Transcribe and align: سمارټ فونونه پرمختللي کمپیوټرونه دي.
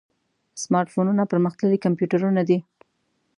سمارټ 0.61 0.87
فونونه 0.93 1.23
پرمختللي 1.31 1.77
کمپیوټرونه 1.85 2.41
دي. 2.49 2.57